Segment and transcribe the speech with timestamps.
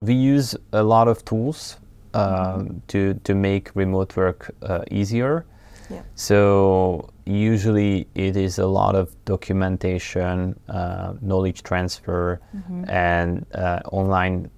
[0.00, 1.76] We use a lot of tools
[2.14, 5.44] um, to to make remote work uh, easier.
[5.90, 6.02] Yeah.
[6.14, 12.40] So usually it is a lot of documentation, uh, knowledge transfer,
[12.88, 14.50] and uh, online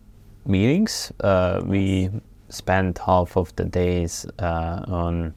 [0.45, 1.11] meetings.
[1.21, 2.11] Uh, we
[2.51, 5.33] spend half of the days uh, on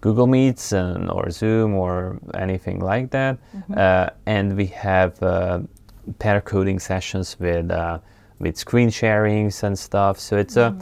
[0.00, 3.36] Google Meets and, or Zoom or anything like that,
[3.76, 5.60] uh, and we have uh,
[6.18, 7.98] pair coding sessions with uh,
[8.38, 10.18] with screen sharings and stuff.
[10.18, 10.76] So it's a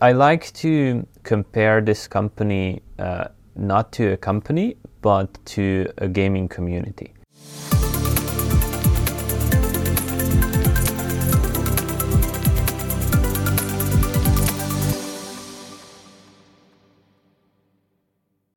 [0.00, 6.48] I like to compare this company uh, not to a company, but to a gaming
[6.48, 7.14] community.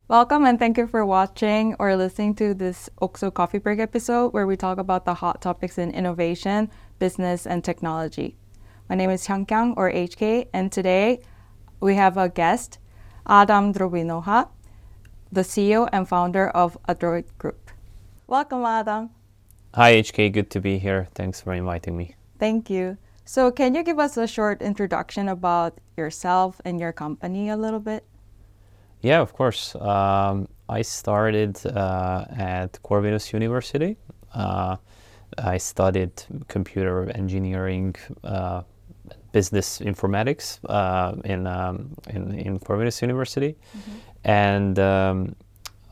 [0.07, 4.45] Welcome and thank you for watching or listening to this OXO Coffee Break episode where
[4.45, 8.35] we talk about the hot topics in innovation, business, and technology.
[8.90, 11.21] My name is Hyung Kyung or HK, and today
[11.80, 12.80] we have a guest,
[13.27, 14.49] Adam Drobinoha,
[15.32, 17.71] the CEO and founder of Adroit Group.
[18.27, 19.10] Welcome, Adam.
[19.73, 21.07] Hi HK, good to be here.
[21.16, 22.16] Thanks for inviting me.
[22.40, 22.98] Thank you.
[23.26, 27.79] So, can you give us a short introduction about yourself and your company a little
[27.79, 28.05] bit?
[29.01, 29.76] Yeah, of course.
[29.76, 33.98] Um, I started uh, at Corvinus University.
[34.34, 34.77] Uh,
[35.38, 36.12] I studied
[36.48, 38.64] computer engineering, uh,
[39.32, 43.56] business informatics uh, in, um, in in Corvinus University,
[44.24, 45.36] and um,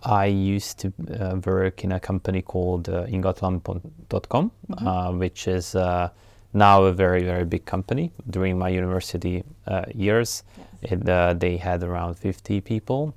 [0.04, 6.10] I used to uh, work in a company called uh, Ingatlan.com, uh, which is uh,
[6.54, 8.12] now a very very big company.
[8.30, 10.44] During my university uh, years,
[10.82, 13.14] it, uh, they had around 50 people.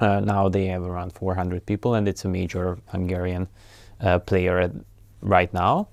[0.00, 3.48] Uh, now they have around 400 people, and it's a major Hungarian
[4.00, 4.70] uh, player at,
[5.26, 5.88] right now.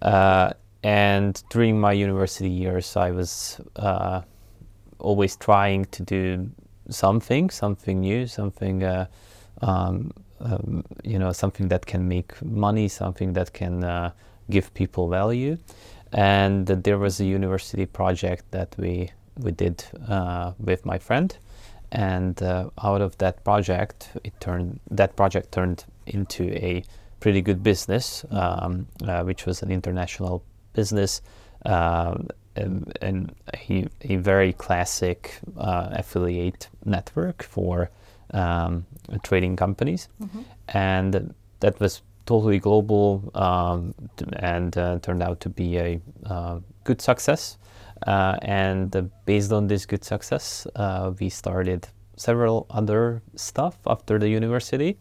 [0.00, 4.22] Uh, and during my university years, I was uh,
[4.98, 6.50] always trying to do
[6.88, 9.06] something, something new, something, uh,
[9.62, 14.12] um, um, you know, something that can make money, something that can uh,
[14.48, 15.58] give people value.
[16.12, 21.36] And there was a university project that we we did uh, with my friend,
[21.92, 26.84] and uh, out of that project, it turned that project turned into a
[27.20, 31.22] pretty good business, um, uh, which was an international business.
[31.64, 37.90] Um, and, and a, a very classic uh, affiliate network for
[38.32, 38.86] um,
[39.22, 40.08] trading companies,
[40.68, 43.94] and that was totally global um,
[44.38, 47.56] and uh, turned out to be a uh, good success.
[48.06, 54.18] Uh, and uh, based on this good success, uh, we started several other stuff after
[54.18, 54.98] the university,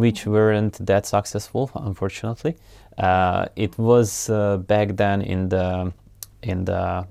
[0.00, 2.56] which weren't that successful, unfortunately.
[2.98, 5.92] Uh, it was uh, back then in the
[6.42, 7.06] in the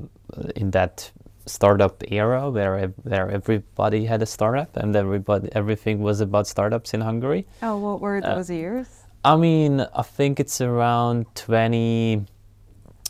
[0.56, 1.12] in that
[1.46, 7.02] startup era where where everybody had a startup and everybody everything was about startups in
[7.02, 7.46] Hungary.
[7.62, 8.88] Oh, what were those years?
[9.24, 12.26] I mean, I think it's around 20,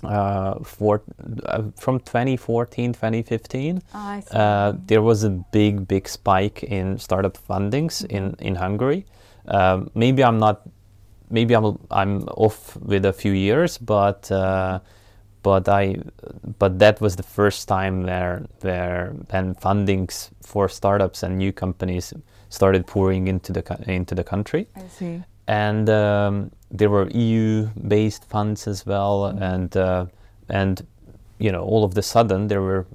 [0.04, 1.04] uh, four,
[1.46, 3.84] uh, from 2014, 2015.
[3.94, 4.28] Ah, I see.
[4.32, 9.06] Uh, there was a big, big spike in startup fundings in, in Hungary.
[9.50, 10.62] Um, maybe I'm not,
[11.30, 14.80] maybe I'm, I'm off with a few years, but, uh,
[15.44, 15.98] but I,
[16.60, 22.14] but that was the first time where, where when fundings for startups and new companies
[22.50, 24.68] started pouring into the, into the country.
[24.76, 25.24] I see.
[25.50, 30.06] and um, there were EU-based funds as well, and uh,
[30.48, 30.86] and
[31.40, 32.86] you know all of the sudden there were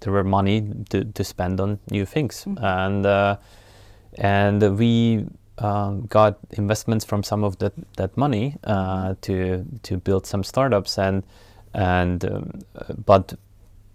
[0.00, 3.36] there were money to, to spend on new things, and uh,
[4.14, 5.26] and we
[5.62, 10.98] um, got investments from some of that that money uh, to to build some startups,
[10.98, 11.22] and
[11.74, 12.60] and um,
[13.06, 13.34] but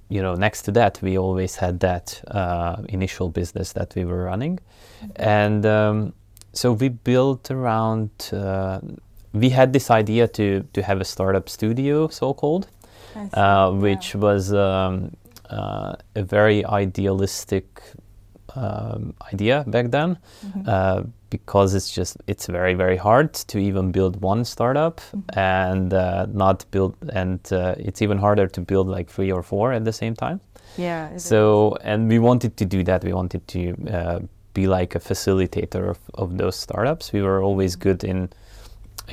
[0.10, 4.24] you know next to that we always had that uh, initial business that we were
[4.24, 4.60] running,
[5.16, 5.66] and.
[5.66, 6.14] Um,
[6.54, 8.80] so we built around uh,
[9.32, 12.68] we had this idea to to have a startup studio so called
[13.34, 15.16] uh, which was um,
[15.50, 17.82] uh, a very idealistic
[18.58, 20.18] um, idea back then
[20.68, 25.02] uh, because it's just it's very very hard to even build one startup
[25.36, 29.74] and uh, not build and uh, it's even harder to build like three or four
[29.78, 30.40] at the same time
[30.78, 31.10] Yeah.
[31.10, 31.24] it is.
[31.24, 33.04] so, and we wanted to do that.
[33.04, 33.60] We wanted to
[33.98, 34.20] uh,
[34.54, 37.14] be like a facilitator of, of those startups.
[37.14, 38.30] We were always good in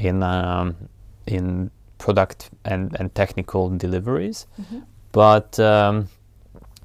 [0.09, 0.75] in um,
[1.27, 4.47] in product and, and technical deliveries,
[5.13, 6.09] but um,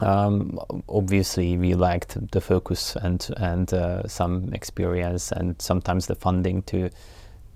[0.01, 6.61] um, obviously we lacked the focus and and uh, some experience and sometimes the funding
[6.63, 6.89] to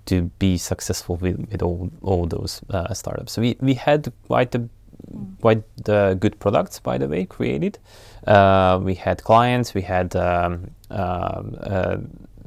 [0.06, 3.38] to be successful with, with all, all those uh, startups.
[3.38, 4.68] We, we had quite a
[5.40, 7.78] quite uh, good products, by the way, created.
[8.26, 11.96] Uh, we had clients, we had um, um, uh,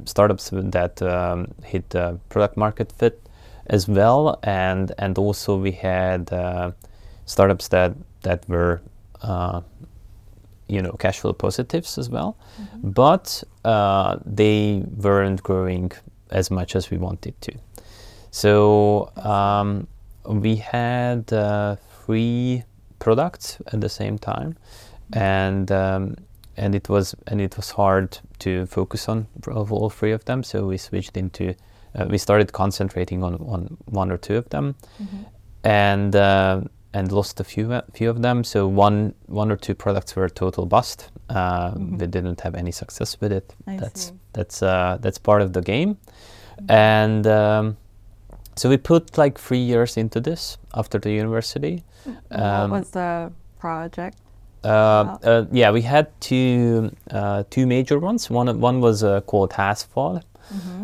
[0.06, 3.22] startups that um, hit uh, product market fit
[3.68, 6.72] as well, and and also we had uh,
[7.26, 8.82] startups that that were
[9.22, 9.62] uh,
[10.68, 12.38] you know cash flow positives as well,
[12.84, 15.92] but uh, they weren't growing
[16.32, 17.54] as much as we wanted to.
[18.32, 19.88] So um,
[20.26, 22.64] we had uh, three
[23.00, 24.58] products at the same time,
[25.14, 26.16] and um,
[26.58, 30.44] and it was and it was hard to focus on all three of them.
[30.44, 31.56] So we switched into
[31.96, 34.76] uh, we started concentrating on, on one or two of them,
[35.64, 36.62] and uh,
[36.94, 38.44] and lost a few uh, few of them.
[38.44, 41.10] So one one or two products were a total bust.
[41.30, 43.56] Uh, We didn't have any success with it.
[43.68, 44.14] I that's see.
[44.34, 45.98] that's uh, that's part of the game,
[46.70, 47.26] and.
[47.28, 47.78] Um,
[48.56, 51.84] so we put like three years into this after the university.
[52.06, 54.18] what Um, was the project?
[54.64, 54.68] Uh,
[55.24, 58.32] uh, yeah, we had two uh, two major ones.
[58.32, 60.22] One one was uh, called Hasfall,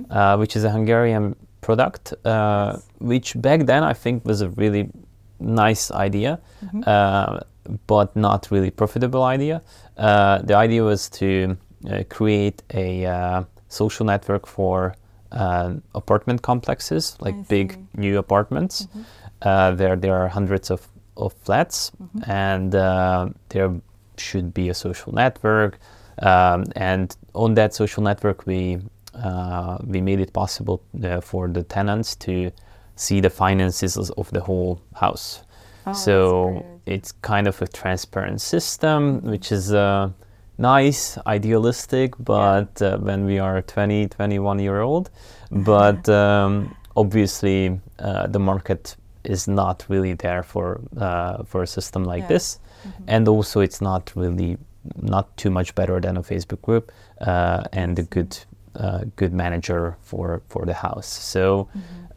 [0.09, 4.89] uh, which is a Hungarian product, uh, which back then I think was a really
[5.43, 6.39] nice idea,
[6.85, 7.39] uh,
[7.87, 9.61] but not really profitable idea.
[9.97, 11.57] Uh, the idea was to
[11.89, 14.95] uh, create a uh, social network for
[15.31, 18.87] uh, apartment complexes, like big new apartments.
[19.41, 20.87] Uh, there there are hundreds of,
[21.17, 21.91] of flats,
[22.27, 23.71] and uh, there
[24.17, 25.79] should be a social network.
[26.21, 28.79] Um, and on that social network, we
[29.15, 32.51] uh, we made it possible uh, for the tenants to
[32.95, 35.43] see the finances of the whole house.
[35.85, 40.09] Oh, so it's kind of a transparent system, which is uh,
[40.57, 45.09] nice, idealistic, but uh, when we are 20, 21 year old,
[45.51, 52.03] but um, obviously uh, the market is not really there for uh, for a system
[52.03, 52.27] like Yeah.
[52.27, 52.59] this,
[53.07, 54.57] and also it's not really
[55.01, 56.91] not too much better than a Facebook group
[57.21, 58.37] uh, and a good
[58.75, 61.07] uh, good manager for for the house.
[61.07, 61.67] So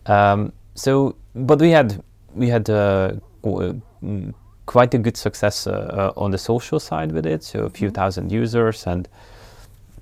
[0.07, 2.03] um, so but we had
[2.35, 3.13] we had uh,
[3.43, 4.35] mm,
[4.67, 7.43] quite a good success uh, uh, on the social side with it.
[7.43, 9.09] So a few thousand users and.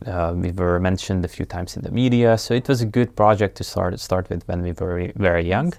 [0.07, 3.17] Uh, we were mentioned a few times in the media, so it was a good
[3.17, 5.73] project to start start with when we were very, very young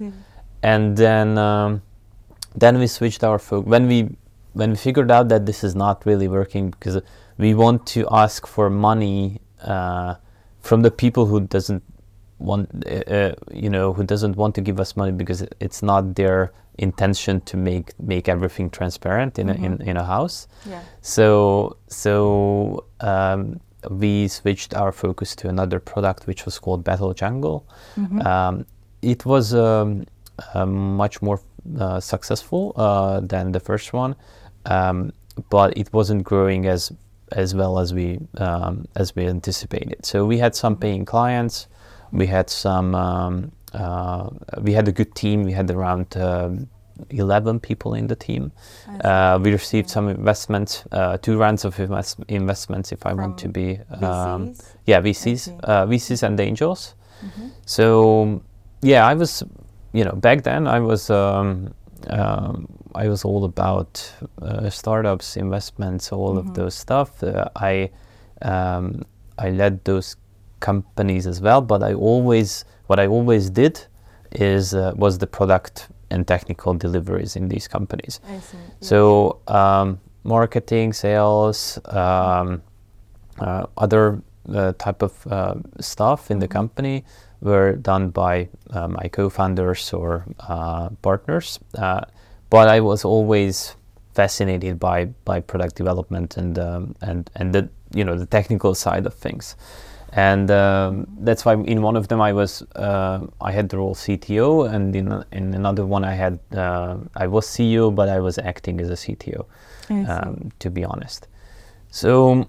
[0.66, 1.82] and then um,
[2.56, 4.10] then we switched our focus when we
[4.54, 7.02] when we figured out that this is not really working because
[7.38, 10.16] we want to ask for money uh,
[10.62, 11.84] from the people who doesn't
[12.40, 16.16] want uh, uh, you know who doesn't want to give us money because it's not
[16.16, 20.82] their intention to make make everything transparent in a, in, in a house Yeah.
[21.02, 23.60] so so um,
[23.90, 27.68] we switched our focus to another product which was called Battle Jungle.
[27.98, 28.26] Mm.
[28.26, 28.66] Um,
[29.02, 30.06] it was um,
[30.54, 31.40] uh, much more
[31.80, 34.16] uh, successful uh, than the first one,
[34.66, 35.12] um,
[35.50, 36.92] but it wasn't growing as
[37.32, 40.06] as well as we um, as we anticipated.
[40.06, 41.68] So we had some paying clients,
[42.12, 44.30] we had some um, uh,
[44.62, 45.44] we had a good team.
[45.44, 46.70] We had around um,
[47.10, 48.52] eleven people in the team.
[49.04, 53.50] Uh, we received some investments, uh, two rounds of invest- investments, if I want to
[53.50, 53.80] be.
[54.02, 54.76] Um, VCs?
[54.86, 56.96] yeah, VCs, uh, VCs and angels.
[57.66, 58.42] So
[58.82, 59.44] yeah, I was,
[59.94, 61.74] you know, back then I was, um,
[62.10, 64.12] um, I was all about
[64.42, 67.24] uh, startups, investments, all of those stuff.
[67.24, 67.90] Uh, I,
[68.42, 69.04] um,
[69.40, 70.16] I led those
[70.70, 73.76] companies as well, but I always, what I always did,
[74.32, 75.76] is uh, was the product
[76.10, 78.20] and technical deliveries in these companies.
[78.90, 78.98] So
[79.48, 79.88] um,
[80.24, 82.62] marketing, sales, um,
[83.40, 84.04] uh, other
[84.54, 87.04] uh, type of uh, stuff in the company
[87.42, 91.60] were done by uh, my co-founders or uh, partners.
[91.78, 92.02] Uh,
[92.50, 93.76] but I was always
[94.14, 97.64] fascinated by by product development and um, and and the
[97.98, 99.56] you know the technical side of things.
[100.18, 103.96] And um, that's why in one of them I was uh, I had the role
[103.96, 108.38] CTO, and in in another one I had uh, I was CEO, but I was
[108.38, 109.46] acting as a CTO
[110.10, 111.28] um, to be honest.
[111.92, 112.48] So,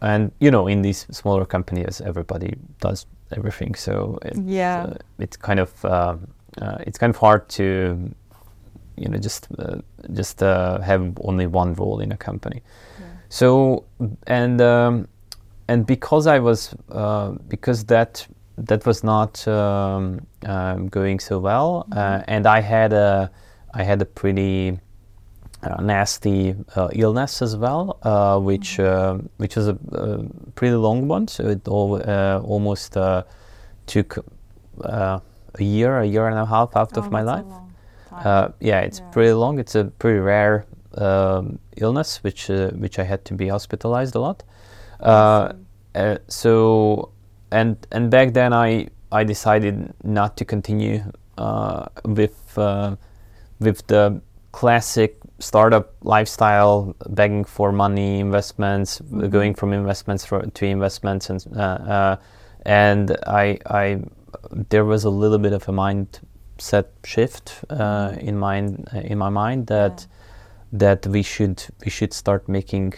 [0.00, 3.74] and you know, in these smaller companies, everybody does everything.
[3.74, 4.86] So it's, Yeah.
[4.88, 6.28] uh, it's kind of um
[6.62, 7.64] uh, it's kind of hard to
[8.96, 9.78] you know just uh,
[10.12, 12.62] just uh, have only one role in a company.
[13.28, 13.82] So
[14.26, 15.08] and um,
[15.68, 21.86] and because I was uh, because that that was not um, um, going so well,
[21.92, 23.30] uh, and I had a
[23.74, 24.78] I had a pretty
[25.62, 31.08] uh, nasty uh, illness as well, uh, which uh, which was a, a pretty long
[31.08, 31.26] one.
[31.28, 33.22] So it all, uh, almost uh,
[33.86, 34.18] took
[34.82, 35.18] uh,
[35.58, 37.46] a year, a year and a half out Oh, of my life.
[38.12, 39.10] Uh, yeah, it's Yeah.
[39.10, 39.58] pretty long.
[39.58, 40.64] It's a pretty rare
[40.98, 44.44] um, illness, which uh, which I had to be hospitalized a lot.
[45.00, 45.52] Uh,
[45.94, 47.10] uh, so
[47.50, 51.02] and and back then I I decided not to continue
[51.38, 52.96] uh, with uh,
[53.60, 54.20] with the
[54.52, 59.30] classic startup lifestyle, begging for money, investments, Mhm.
[59.30, 62.16] going from investments for, to investments, and uh, uh,
[62.64, 64.00] and I I
[64.70, 69.66] there was a little bit of a mindset shift uh, in mind in my mind
[69.66, 70.06] that
[70.72, 72.94] that we should we should start making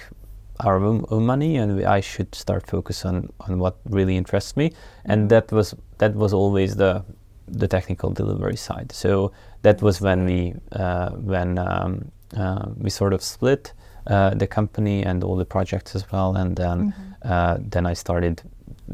[0.61, 4.57] our own, own money and we, I should start focus on on what really interests
[4.57, 4.73] me
[5.05, 5.29] and Mhm.
[5.29, 7.03] that was that was always the
[7.49, 9.33] the technical delivery side so
[9.63, 13.73] that was when we uh, when um, uh, we sort of split
[14.07, 17.31] uh, the company and all the projects as well and then Mhm.
[17.31, 18.43] uh, then I started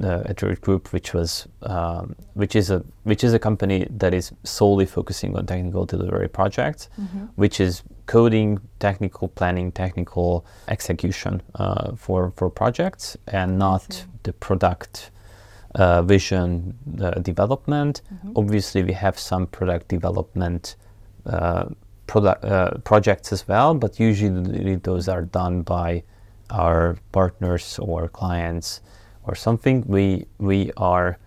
[0.03, 4.33] uh, Adroit Group, which was um, which is a which is a company that is
[4.45, 7.29] solely focusing on technical delivery projects, Mhm.
[7.37, 15.11] which is coding, technical planning, technical execution uh, for for projects, and not the product
[15.75, 18.03] uh, vision uh, development.
[18.13, 18.33] Mhm.
[18.37, 20.77] Obviously, we have some product development.
[21.27, 21.65] Uh,
[22.07, 26.03] product uh, projects as well, but usually those are done by
[26.51, 28.81] our partners or clients
[29.25, 29.85] or something.
[29.87, 31.19] We we are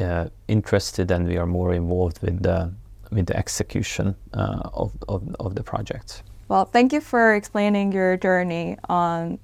[0.00, 2.72] uh, interested and we are more involved with the
[3.12, 6.22] with the execution uh, of, of of the projects.
[6.48, 9.38] Well, thank you for explaining your journey on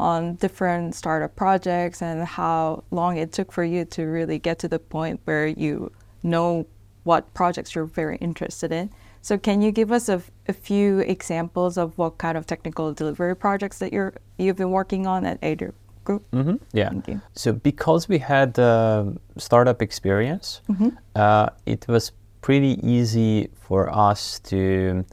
[0.00, 4.68] on different startup projects and how long it took for you to really get to
[4.68, 5.90] the point where you
[6.22, 6.66] know
[7.04, 8.90] what projects you're very interested in.
[9.24, 13.36] So, can you give us a, a few examples of what kind of technical delivery
[13.36, 16.22] projects that you're you've been working on at Adroit Group?
[16.32, 16.88] hmm Yeah.
[16.90, 17.20] Thank you.
[17.34, 19.04] So because we had uh,
[19.36, 20.96] startup experience, Mhm.
[21.14, 22.12] uh, it was
[22.42, 25.04] pretty easy for us to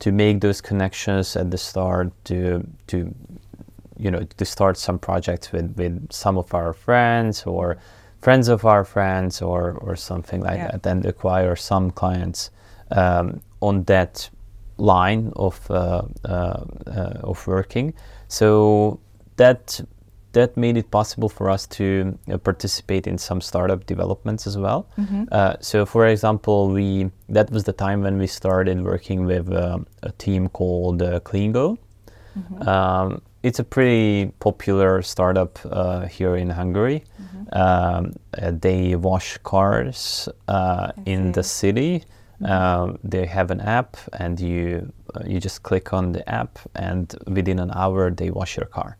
[0.00, 3.14] to make those connections at the start to to
[3.98, 7.76] you know to start some projects with with some of our friends or
[8.20, 10.70] friends of our friends or or something like Yeah.
[10.72, 12.50] that and acquire some clients
[12.90, 14.30] um, on that
[14.78, 17.92] line of uh, uh, uh, of working
[18.28, 18.98] so
[19.36, 19.80] that
[20.32, 24.86] that made it possible for us to uh, participate in some startup developments as well.
[24.98, 25.26] Mhm.
[25.32, 29.86] Uh, so, for example, we that was the time when we started working with um,
[30.02, 31.76] a team called uh, CleanGo.
[32.38, 32.66] Mhm.
[32.66, 37.02] Um, it's a pretty popular startup uh, here in Hungary.
[37.20, 37.56] Mhm.
[37.56, 42.02] Um, uh, they wash cars uh, in the city.
[42.40, 42.50] Mhm.
[42.50, 47.14] Um, they have an app, and you uh, you just click on the app, and
[47.26, 48.96] within an hour they wash your car.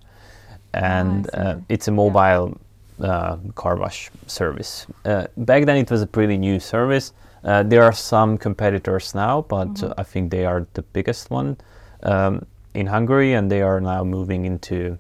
[0.74, 2.56] And uh, it's a mobile
[3.02, 4.86] uh, car wash service.
[5.04, 7.12] Uh, back then, it was a pretty new service.
[7.44, 9.90] Uh, there are some competitors now, but Mhm.
[9.90, 11.56] uh, I think they are the biggest one
[12.02, 12.44] um,
[12.74, 14.98] in Hungary, and they are now moving into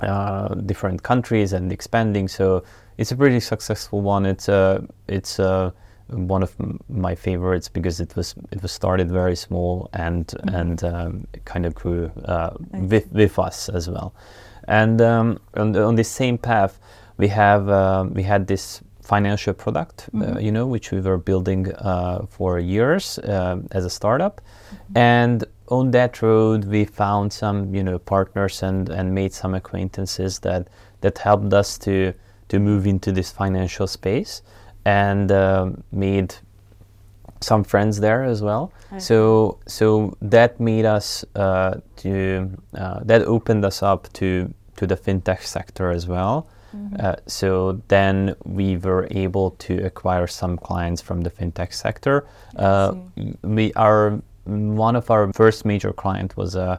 [0.00, 2.28] uh, different countries and expanding.
[2.28, 2.62] So
[2.98, 4.26] it's a pretty successful one.
[4.26, 5.72] It's a it's a
[6.10, 10.54] one of m- my favorites because it was it was started very small and Mhm.
[10.60, 14.12] and um, kind of grew uh, with with us as well.
[14.68, 16.78] And um, on, the, on this same path,
[17.16, 20.42] we have um, we had this financial product, uh, Mhm.
[20.42, 24.40] you know, which we were building uh, for years um, as a startup,
[24.94, 30.38] and on that road we found some you know partners and and made some acquaintances
[30.40, 30.68] that
[31.00, 32.12] that helped us to
[32.48, 34.42] to move into this financial space
[34.84, 36.34] and um, made
[37.40, 43.22] some friends there as well I so so that made us uh, to uh, that
[43.22, 47.00] opened us up to to the fintech sector as well Mhm.
[47.02, 52.26] uh, so then we were able to acquire some clients from the fintech sector.
[52.56, 52.92] Uh,
[53.42, 54.20] we our
[54.84, 56.78] one of our first major client was a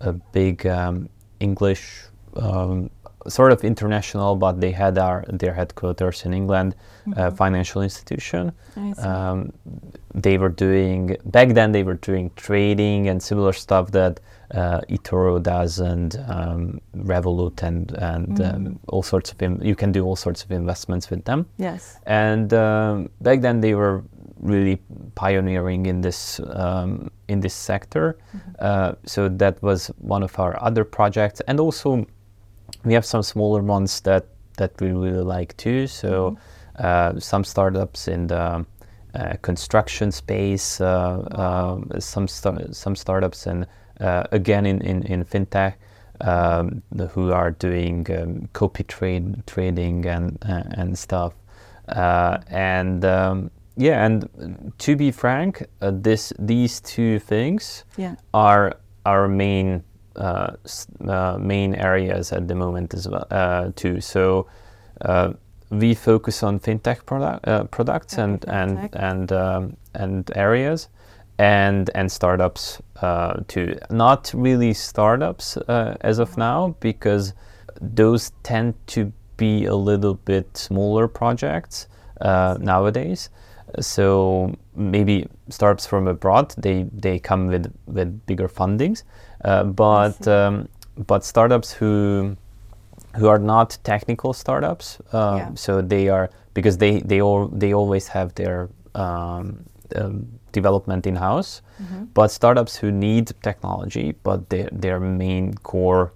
[0.00, 1.08] a big um,
[1.40, 2.04] English
[2.36, 2.90] um,
[3.28, 6.74] sort of international, but they had our their headquarters in England,
[7.16, 7.36] uh, Mhm.
[7.36, 8.52] financial institution.
[8.98, 9.52] Um,
[10.22, 11.72] they were doing back then.
[11.72, 14.20] They were doing trading and similar stuff that
[14.54, 18.54] uh, eToro does, and um, Revolut, and and Mhm.
[18.54, 19.42] um, all sorts of.
[19.42, 21.46] Im- you can do all sorts of investments with them.
[21.58, 21.98] yes.
[22.06, 24.02] And um, back then, they were
[24.42, 24.78] really
[25.14, 28.16] pioneering in this um, in this sector.
[28.58, 32.04] Uh, so that was one of our other projects, and also
[32.84, 34.24] we have some smaller ones that
[34.56, 35.86] that we really like too.
[35.86, 36.36] So
[36.78, 38.64] uh, some startups in the
[39.14, 43.66] uh, construction space, uh, um, some some startups and
[44.00, 45.74] uh, again in in, in fintech.
[46.20, 51.32] Um, the- who are doing um, copy trade trading and uh, and stuff,
[51.88, 58.14] uh, and um, yeah, and uh, to be frank, uh, this these two things Yeah.
[58.32, 59.93] are our main uh, uh,
[61.38, 64.00] main areas at the moment as well uh, too.
[64.00, 64.46] So
[65.00, 65.32] uh,
[65.70, 68.90] we focus on fintech product, uh, products and and fintech.
[68.94, 70.88] and um, and areas
[71.38, 73.76] and and startups uh, too.
[73.90, 77.34] Not really startups uh, as of now because
[77.80, 81.88] those tend to be a little bit smaller projects
[82.20, 83.30] uh, nowadays.
[83.80, 89.02] So maybe startups from abroad they they come with with bigger fundings,
[89.44, 90.68] uh, but um,
[91.06, 92.36] but startups who
[93.16, 95.00] who are not technical startups.
[95.12, 95.50] Uh, Yeah.
[95.54, 99.64] So they are because they they all they always have their um,
[99.96, 101.62] um, development in house.
[101.82, 102.04] Mm-hmm.
[102.14, 106.12] But startups who need technology, but their their main core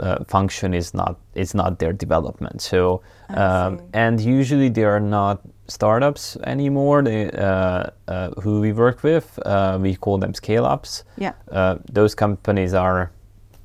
[0.00, 2.60] uh, function is not is not their development.
[2.62, 7.02] So um, and usually they are not startups anymore.
[7.02, 11.32] They, uh, uh, who we work with, uh, we call them scale ups Yeah.
[11.52, 13.10] uh, those companies are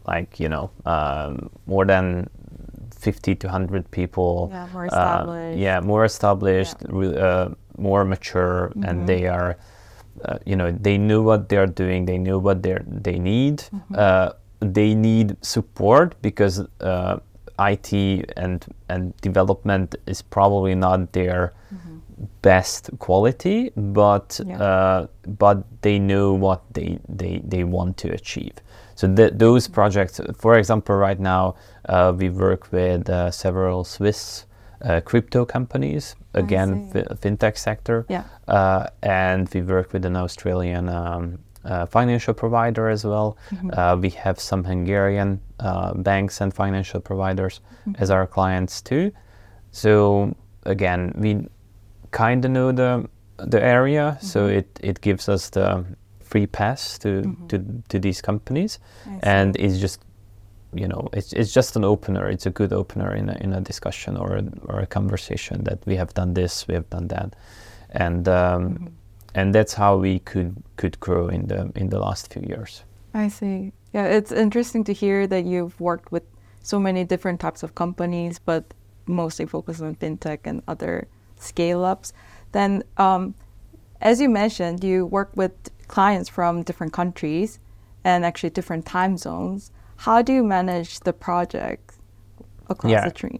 [0.07, 2.27] like you know um, more than
[2.99, 5.59] 50 to 100 people Yeah, more uh, established.
[5.59, 8.83] yeah more established uh, more mature Mm-hmm.
[8.89, 9.55] and they are
[10.25, 13.95] uh, you know they know what they're doing they know what they they need Mm-hmm.
[14.63, 17.19] They need support because uh,
[17.59, 17.93] IT
[18.37, 21.53] and and development is probably not their
[22.41, 24.61] best quality, but Yeah.
[24.61, 25.07] uh,
[25.39, 28.53] but they know what they, they, they want to achieve.
[28.95, 31.55] So th- those projects, for example, right now
[31.89, 34.45] uh, we work with uh, several Swiss
[34.83, 38.23] uh, crypto companies, again fi- fintech sector, Yeah.
[38.47, 41.39] uh, and we work with an Australian um,
[41.85, 43.37] financial provider as well.
[43.73, 47.61] Uh, we have some Hungarian uh, banks and financial providers
[47.99, 49.11] as our clients too.
[49.71, 51.47] So again, we
[52.11, 55.83] kind of know the the area, so it, it gives us the
[56.23, 58.79] free pass to to, to these companies,
[59.23, 59.99] and it's just
[60.73, 62.29] you know it's it's just an opener.
[62.29, 65.79] It's a good opener in a, in a discussion or a, or a conversation that
[65.85, 67.35] we have done this, we have done that,
[67.91, 68.93] and um,
[69.35, 72.83] and that's how we could could grow in the in the last few years.
[73.13, 73.73] I see.
[73.93, 76.23] Yeah, it's interesting to hear that you've worked with
[76.63, 78.63] so many different types of companies, but
[79.05, 81.07] mostly focused on fintech and other
[81.39, 82.13] scale ups.
[82.53, 83.35] Then, um,
[84.01, 85.51] as you mentioned, you work with
[85.87, 87.59] clients from different countries
[88.03, 89.71] and actually different time zones.
[89.97, 91.95] How do you manage the project
[92.69, 93.05] across Yeah.
[93.05, 93.39] the tree?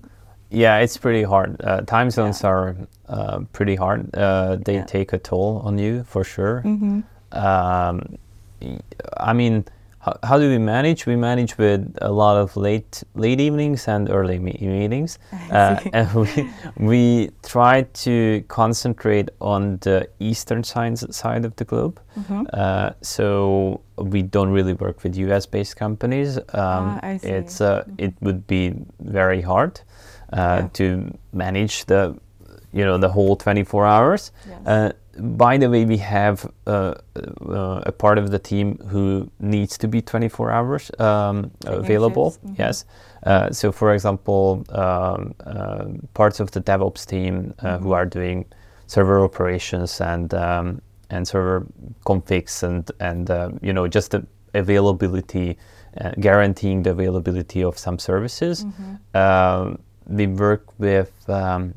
[0.53, 1.59] Yeah, it's pretty hard.
[1.63, 2.75] Uh, time zones are
[3.09, 4.13] uh, pretty hard.
[4.15, 4.85] Uh, they Yeah.
[4.85, 6.61] take a toll on you for sure.
[6.63, 7.01] Mm-hmm.
[7.37, 8.17] Um,
[9.17, 9.65] I mean,
[9.99, 11.05] how, how do we manage?
[11.07, 15.17] We manage with a lot of late late evenings and early me- meetings,
[15.51, 21.99] uh, and we we try to concentrate on the eastern science side of the globe.
[22.19, 22.43] Mm-hmm.
[22.53, 25.45] Uh, so we don't really work with U.S.
[25.47, 26.37] based companies.
[26.37, 27.17] Um, Ah.
[27.23, 29.81] It's uh, it would be very hard
[30.33, 30.67] Yeah.
[30.73, 30.85] to
[31.31, 32.15] manage the
[32.73, 34.31] you know the whole 24 hours.
[34.47, 34.67] Yes.
[34.67, 36.95] Uh, by the way, we have uh,
[37.47, 42.31] uh, a part of the team who needs to be 24 hours um, available.
[42.31, 42.57] mhm.
[42.57, 42.85] Yes.
[43.25, 47.83] Uh, so, for example, um, uh, parts of the DevOps team uh, Mm-hmm.
[47.83, 48.45] who are doing
[48.87, 51.67] server operations and um, and server
[52.05, 55.57] configs and and uh, you know just the availability,
[56.01, 58.65] uh, guaranteeing the availability of some services.
[58.65, 59.17] Mm-hmm.
[59.17, 61.73] Um, we work with um,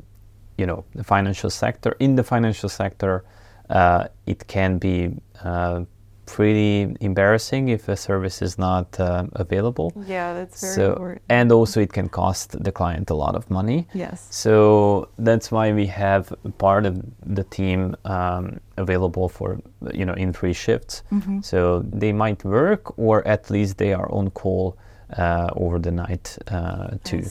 [0.57, 1.95] you know the financial sector.
[1.99, 3.23] In the financial sector,
[3.69, 5.11] uh, it can be
[5.43, 5.83] uh,
[6.25, 9.93] pretty embarrassing if a service is not uh, available.
[10.05, 11.21] Yeah, that's very So important.
[11.29, 13.87] and also it can cost the client a lot of money.
[13.93, 14.27] yes.
[14.29, 17.01] So that's why we have part of
[17.35, 19.59] the team um, available for
[19.93, 21.03] you know in three shifts.
[21.11, 21.41] Mm-hmm.
[21.41, 24.75] So they might work, or at least they are on call
[25.17, 27.23] uh, over the night uh, I too.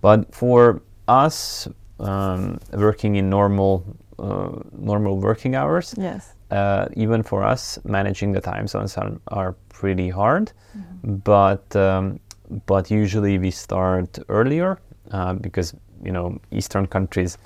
[0.00, 1.68] But for us,
[2.00, 3.82] um, working in normal
[4.18, 6.32] uh, normal working hours, Yes.
[6.50, 10.52] uh, even for us, managing the time zones are, are pretty hard.
[10.76, 11.16] Mm-hmm.
[11.24, 12.18] But um,
[12.66, 14.78] but usually we start earlier
[15.12, 17.38] uh, because you know Eastern countries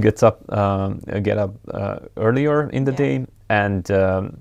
[0.00, 2.96] gets up um, get up uh, earlier in the Yeah.
[2.98, 4.36] day and um,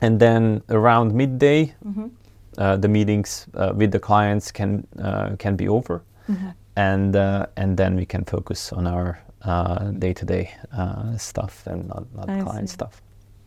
[0.00, 2.06] and then around midday Mm-hmm.
[2.58, 6.50] uh, the meetings uh, with the clients can uh, can be over Mm-hmm.
[6.76, 12.04] and uh, and then we can focus on our uh, day-to-day uh, stuff and not,
[12.14, 12.74] not I client see.
[12.74, 13.02] stuff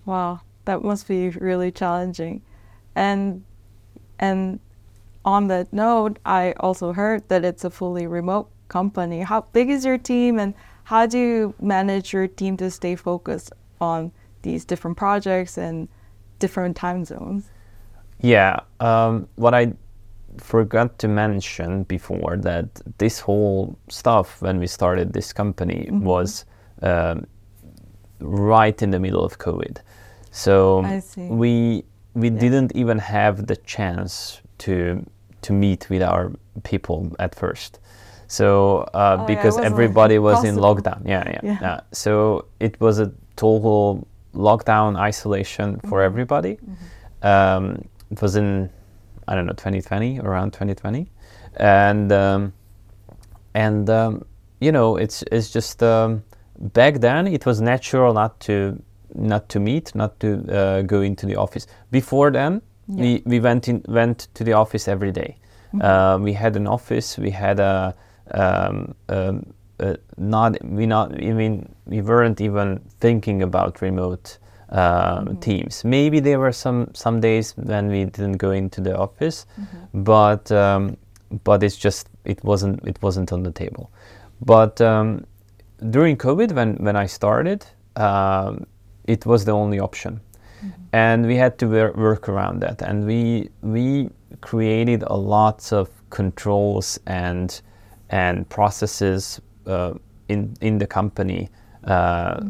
[0.06, 2.42] Wow, that must be really challenging.
[2.96, 3.44] And
[4.20, 4.60] and
[5.26, 9.22] on that note, I also heard that it's a fully remote company.
[9.22, 13.52] How big is your team and how do you manage your team to stay focused
[13.82, 14.12] on
[14.44, 15.88] these different projects and
[16.38, 17.50] different time zones?
[18.22, 19.74] Yeah, um, what I
[20.38, 22.68] forgot to mention before that
[22.98, 26.06] this whole stuff when we started this company Mm-hmm.
[26.06, 26.46] was
[26.82, 27.26] um,
[28.20, 29.78] right in the middle of COVID.
[30.32, 30.82] So
[31.30, 35.04] we we didn't even have the chance to
[35.42, 36.32] to meet with our
[36.64, 37.80] people at first.
[38.28, 41.58] So uh, Oh, because wasn't everybody was in lockdown, yeah, yeah, Yeah.
[41.62, 41.80] yeah.
[41.92, 46.06] So it was a total lockdown isolation for Mm-hmm.
[46.06, 46.58] everybody.
[47.22, 48.70] Um, it was in
[49.28, 51.10] I don't know 2020, around 2020,
[51.58, 52.54] and um,
[53.54, 54.26] and um,
[54.60, 56.24] you know it's it's just um,
[56.60, 58.82] back then it was natural not to
[59.14, 61.68] not to meet, not to uh, go into the office.
[61.92, 65.38] Before then, we, we went in went to the office every day.
[65.82, 67.18] Uh, we had an office.
[67.18, 67.96] We had a
[68.32, 74.38] um, um, uh, not we not I mean we weren't even thinking about remote
[74.70, 75.84] uh, teams.
[75.84, 79.46] Maybe there were some some days when we didn't go into the office,
[79.94, 80.98] but um,
[81.44, 83.92] but it's just it wasn't it wasn't on the table.
[84.42, 85.26] But um,
[85.90, 88.66] during COVID, when when I started, um,
[89.06, 90.20] it was the only option,
[90.94, 92.82] and we had to wor- work around that.
[92.82, 94.10] And we we
[94.42, 97.62] created a lots of controls and
[98.10, 99.94] and processes uh,
[100.28, 101.50] in in the company
[101.86, 102.42] uh,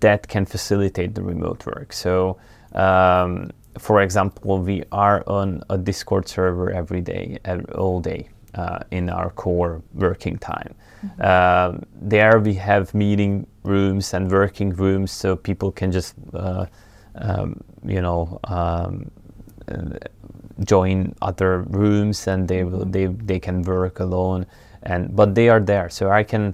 [0.00, 1.92] that can facilitate the remote work.
[1.92, 2.38] So.
[2.74, 7.38] Um, for example, we are on a Discord server every day,
[7.74, 10.74] all day uh, in our core working time.
[11.20, 16.66] Um, there we have meeting rooms and working rooms, so people can just, uh,
[17.16, 19.10] um, you know, um,
[19.68, 19.98] uh,
[20.64, 24.46] join other rooms and they will they, they can work alone
[24.82, 26.52] and but they are there so i can uh,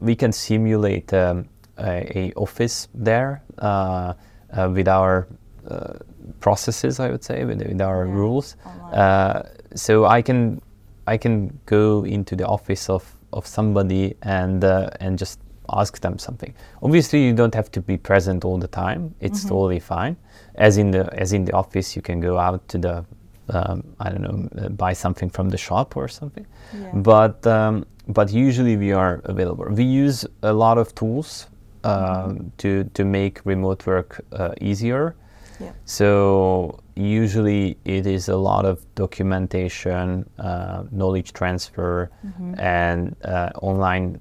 [0.00, 1.44] we can simulate um,
[1.78, 4.12] a, a office there uh,
[4.52, 5.26] uh, with our
[5.70, 5.94] uh,
[6.40, 8.56] processes i would say with, with our Yeah, rules.
[8.92, 9.42] uh,
[9.74, 10.60] so i can
[11.06, 15.38] i can go into the office of of somebody and uh, and just
[15.68, 16.54] ask them something.
[16.82, 19.14] Obviously you don't have to be present all the time.
[19.20, 20.16] It's totally fine.
[20.54, 23.04] As in the as in the office you can go out to the
[23.48, 26.46] um, i don't know uh, buy something from the shop or something.
[26.82, 26.92] Yeah.
[26.94, 29.66] but um, but usually we are available.
[29.70, 31.48] We use a lot of tools
[31.84, 35.14] um, to to make remote work uh, easier.
[35.58, 35.72] Yeah.
[35.86, 42.10] so usually it is a lot of documentation, uh, knowledge transfer,
[42.58, 44.20] and uh, online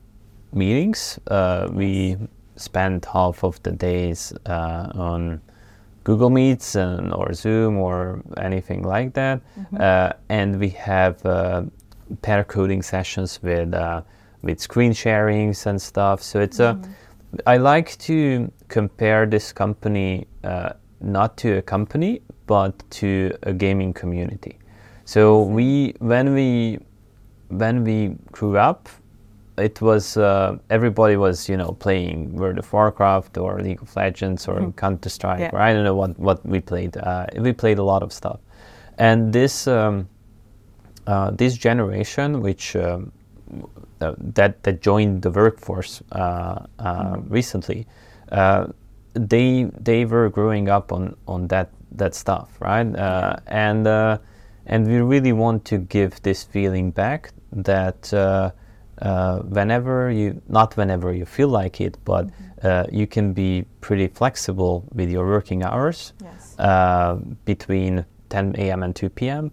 [0.54, 1.20] meetings.
[1.28, 2.16] Uh, we
[2.56, 5.42] spend half of the days uh, on
[6.06, 9.42] Google Meets and or Zoom or anything like that,
[9.80, 11.64] uh, and we have uh,
[12.22, 14.02] pair coding sessions with uh,
[14.42, 16.22] with screen sharings and stuff.
[16.22, 16.80] So it's a
[17.46, 23.94] I like to compare this company uh, not to a company, but to a gaming
[23.94, 24.58] community.
[25.04, 26.80] So we, when we,
[27.50, 28.90] when we grew up,
[29.58, 34.48] it was uh, everybody was you know playing World of Warcraft or League of Legends
[34.48, 35.50] or Counter Strike Yeah.
[35.54, 36.98] or I don't know what what we played.
[36.98, 38.40] Uh, we played a lot of stuff,
[38.98, 40.10] and this um,
[41.08, 43.12] uh, this generation, which um,
[44.02, 47.86] uh, that that joined the workforce uh, uh, recently,
[48.32, 48.68] uh,
[49.14, 52.96] they they were growing up on on that that stuff, right?
[52.96, 54.18] Uh, and uh,
[54.66, 58.52] and we really want to give this feeling back that uh,
[59.02, 62.30] uh, whenever you not whenever you feel like it, but
[62.64, 66.56] uh, you can be pretty flexible with your working hours Yes.
[66.60, 67.16] uh,
[67.46, 68.84] between 10 a.m.
[68.84, 69.52] and 2 p.m.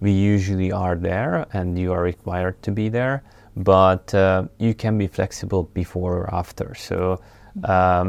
[0.00, 3.22] We usually are there, and you are required to be there.
[3.56, 6.74] But uh, you can be flexible before or after.
[6.74, 7.20] So
[7.62, 8.08] um,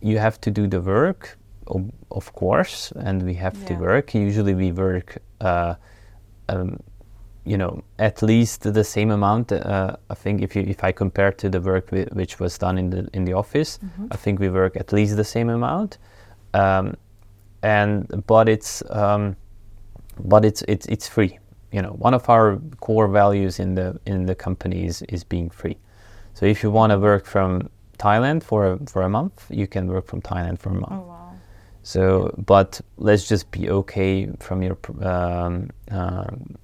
[0.00, 4.14] you have to do the work, of, of course, and we have to work.
[4.14, 5.18] Usually, we work.
[5.40, 5.74] Uh,
[6.48, 6.76] um,
[7.44, 9.50] you know, at least the same amount.
[9.52, 12.78] Uh, I think if you if I compare to the work wi- which was done
[12.78, 13.78] in the in the office,
[14.10, 15.98] I think we work at least the same amount.
[16.54, 16.94] Um,
[17.62, 19.36] and but it's um,
[20.18, 21.38] but it's it's it's free.
[21.72, 25.50] You know, one of our core values in the in the company is, is being
[25.50, 25.78] free.
[26.34, 29.86] So if you want to work from Thailand for a, for a month, you can
[29.88, 30.92] work from Thailand for a month.
[30.92, 31.32] Oh wow.
[31.82, 36.56] So, but let's just be okay from your um, um,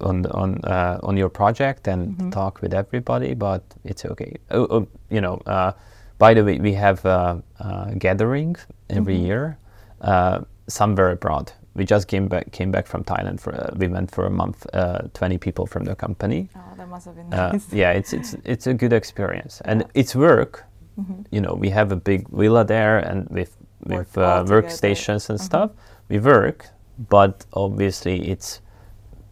[0.00, 3.34] on on uh, on your project and talk with everybody.
[3.34, 4.36] But it's okay.
[4.50, 5.42] Oh, oh, you know.
[5.46, 5.72] Uh,
[6.18, 9.58] by the way, we have uh, uh, gatherings every year.
[10.00, 11.52] Uh, somewhere abroad.
[11.78, 14.66] We just came back came back from Thailand for uh, we went for a month.
[14.74, 16.48] Uh, Twenty people from the company.
[16.56, 17.72] Oh, that must have been uh, nice.
[17.82, 20.64] yeah, it's it's it's a good experience, and it's work.
[20.98, 21.24] Mhm.
[21.30, 25.42] You know, we have a big villa there, and with with uh, workstations and Mhm.
[25.44, 25.70] stuff.
[26.08, 26.66] We work,
[27.08, 28.60] but obviously it's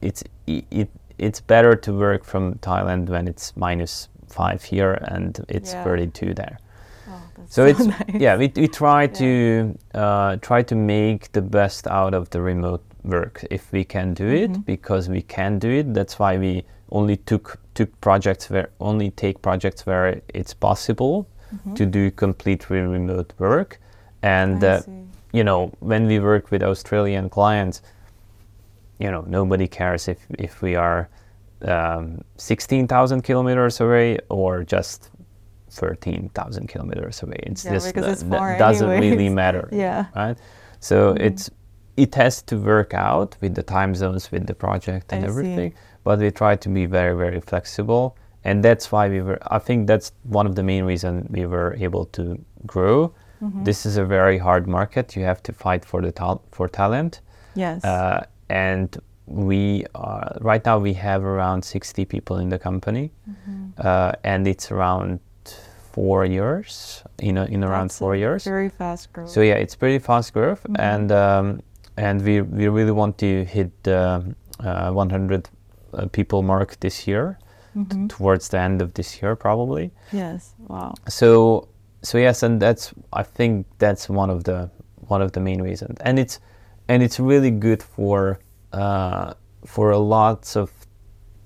[0.00, 5.72] it's it it's better to work from Thailand when it's minus five here and it's
[5.72, 5.84] Yeah.
[5.84, 6.58] 32 there.
[7.36, 8.20] That's So it's nice.
[8.20, 12.82] yeah, we, we try to uh, try to make the best out of the remote
[13.04, 15.94] work if we can do it because we can do it.
[15.94, 21.74] That's why we only took took projects where only take projects where it's possible Mhm.
[21.76, 23.78] to do completely remote work.
[24.22, 24.80] And uh,
[25.32, 27.82] you know when we work with Australian clients,
[28.98, 31.08] you know nobody cares if if we are
[31.62, 35.10] um, sixteen thousand kilometers away or just
[35.80, 37.40] thirteen thousand kilometers away.
[37.50, 40.06] It's Yeah, just because it's far doesn't really matter, Yeah.
[40.16, 40.38] right?
[40.80, 41.20] So Mhm.
[41.28, 41.50] it's
[41.96, 45.30] it has to work out with the time zones, with the project and I see.
[45.32, 45.72] everything.
[46.04, 48.04] But we try to be very very flexible,
[48.44, 49.38] and that's why we were.
[49.56, 50.08] I think that's
[50.40, 52.22] one of the main reasons we were able to
[52.66, 53.12] grow.
[53.42, 53.64] Mhm.
[53.64, 55.16] This is a very hard market.
[55.16, 57.20] You have to fight for the tal- for talent.
[57.54, 57.84] Yes.
[57.84, 58.88] Uh, and
[59.26, 63.72] we are, right now we have around 60 people in the company, Mhm.
[63.84, 65.18] uh, and it's around
[65.96, 68.44] four years, in, a, in around That's four years.
[68.44, 69.30] Very fast growth.
[69.30, 70.76] So yeah, it's pretty fast growth, Mhm.
[70.92, 71.60] and um,
[71.96, 74.22] and we we really want to hit the
[74.60, 75.48] uh, 100
[75.94, 77.38] uh, people mark this year,
[77.74, 78.08] Mhm.
[78.08, 79.90] towards the end of this year probably.
[80.12, 80.54] Yes.
[80.68, 80.92] Wow.
[81.08, 81.28] So
[82.02, 84.68] so yes, and that's I think that's one of the
[85.08, 86.40] one of the main reasons, and it's
[86.88, 88.38] and it's really good for
[88.72, 89.32] uh,
[89.64, 90.70] for a lots of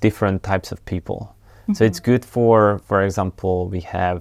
[0.03, 1.21] different types of people.
[1.75, 4.21] So it's good for for example we have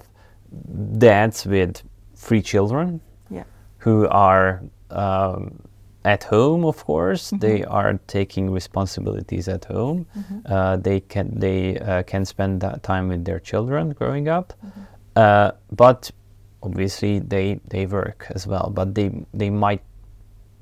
[0.98, 1.82] dads with
[2.16, 3.44] three children Yeah.
[3.78, 5.60] who are um,
[6.06, 7.32] at home of course.
[7.40, 10.06] They are taking responsibilities at home.
[10.46, 14.54] Uh, they can they uh, can spend that time with their children growing up.
[15.16, 16.12] Uh, but
[16.64, 18.72] obviously they they work as well.
[18.74, 19.82] But they they might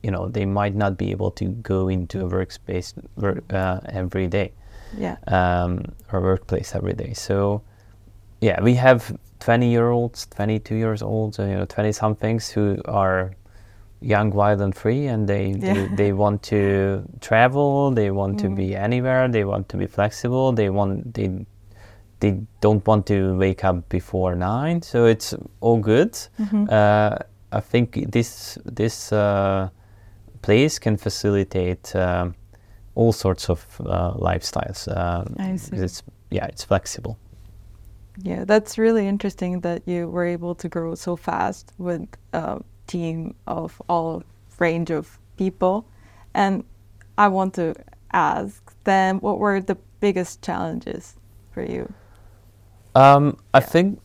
[0.04, 4.28] you know they might not be able to go into a workspace work, uh, every
[4.28, 4.52] day
[4.98, 5.18] Yeah.
[5.28, 7.14] um, or workplace every day.
[7.14, 7.62] So,
[8.42, 12.78] yeah, we have 20 year olds, 22 years old, uh, you know, 20 somethings who
[12.86, 13.32] are
[14.02, 15.88] young, wild, and free, and they they, Yeah.
[15.96, 18.56] they want to travel, they want to Mm.
[18.56, 21.46] be anywhere, they want to be flexible, they want they
[22.20, 26.14] they don't want to wake up before nine, so it's all good.
[26.40, 26.68] Mhm.
[26.70, 27.18] Uh,
[27.52, 29.70] I think this this uh,
[30.42, 32.34] place can facilitate um,
[32.96, 34.88] all sorts of uh, lifestyles.
[34.88, 35.72] Um, I see.
[35.72, 37.16] 'cause It's yeah, it's flexible.
[38.24, 43.36] Yeah, that's really interesting that you were able to grow so fast with a team
[43.46, 44.24] of all
[44.60, 45.86] range of people.
[46.34, 46.64] And
[47.18, 47.76] I want to
[48.12, 51.16] ask then what were the biggest challenges
[51.52, 51.92] for you?
[52.96, 54.00] Um, I think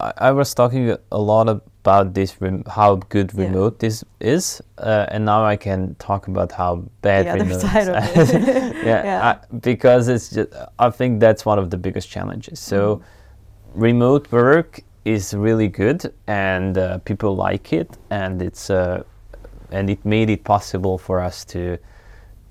[0.00, 2.36] I, I was talking a lot about this,
[2.68, 3.46] how good Yeah.
[3.46, 7.64] remote this is, uh, and now I can talk about how bad The remote
[8.16, 8.32] is.
[8.82, 9.28] yeah, Yeah.
[9.30, 12.58] I, because it's just, I think that's one of the biggest challenges.
[12.58, 13.02] So,
[13.74, 19.02] remote work is really good, and uh, people like it, and it's uh,
[19.70, 21.76] and it made it possible for us to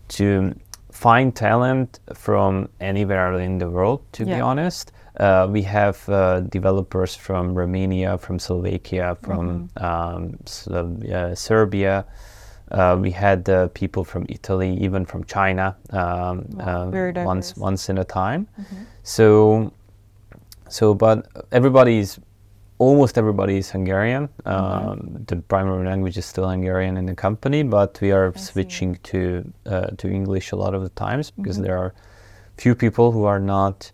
[0.10, 0.54] to
[0.92, 4.02] find talent from anywhere in the world.
[4.14, 10.98] To be honest, uh, we have uh, developers from Romania, from Slovakia, from um, Slo-
[11.12, 12.06] uh, Serbia.
[12.72, 16.92] Uh, we had uh, people from Italy, even from China, um, Wow,
[17.26, 18.48] once once in a time.
[19.04, 19.72] So,
[20.74, 22.20] so but everybody is
[22.80, 24.30] almost everybody is Hungarian.
[24.46, 28.52] Um, the primary language is still Hungarian in the company, but we are see.
[28.52, 29.20] switching to
[29.66, 31.94] uh, to English a lot of the times because there are
[32.58, 33.92] few people who are not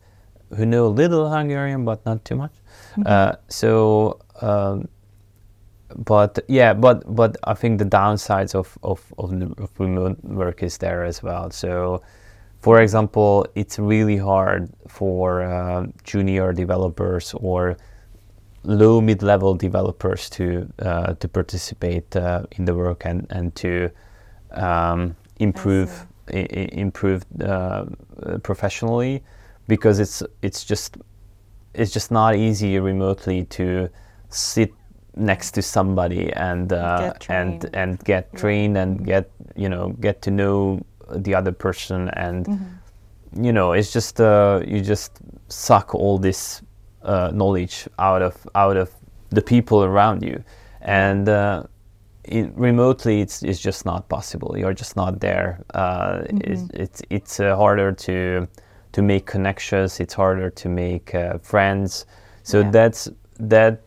[0.56, 2.56] who know a little Hungarian but not too much.
[3.06, 4.20] Uh, so.
[4.42, 4.88] Um,
[5.96, 10.62] but yeah, but but I think the downsides of of, of, the, of remote work
[10.62, 11.50] is there as well.
[11.50, 12.04] So,
[12.60, 17.78] for example, it's really hard for uh, junior developers or
[18.64, 23.90] low mid level developers to uh, to participate uh, in the work and and to
[24.52, 27.86] um, improve improve uh,
[28.44, 29.24] professionally
[29.68, 30.98] because it's it's just
[31.74, 33.90] it's just not easy remotely to
[34.30, 34.74] sit
[35.16, 37.76] next to somebody and uh, Get and trained.
[37.76, 40.82] and get trained and get you know get to know
[41.16, 42.48] the other person and
[43.40, 46.62] you know it's just uh, you just suck all this
[47.04, 48.92] uh, knowledge out of out of
[49.30, 50.44] the people around you
[50.82, 51.64] and uh,
[52.26, 57.40] in, remotely it's, it's just not possible you're just not there uh, it's it's, it's
[57.40, 58.48] uh, harder to
[58.92, 60.00] to make connections.
[60.00, 62.06] It's harder to make uh, friends.
[62.44, 62.72] So Yeah.
[62.72, 63.80] that's that.